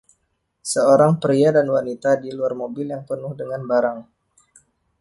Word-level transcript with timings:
Seorang 0.71 1.13
pria 1.23 1.49
dan 1.57 1.67
wanita 1.75 2.11
di 2.23 2.29
luar 2.37 2.53
mobil 2.61 2.87
yang 2.93 3.03
penuh 3.09 3.33
dengan 3.41 3.61
barang. 3.71 3.99